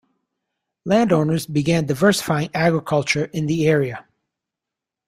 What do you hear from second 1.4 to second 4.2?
began diversifying agriculture in the area.